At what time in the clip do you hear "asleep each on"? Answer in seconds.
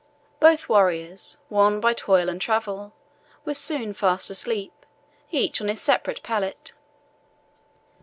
4.31-5.67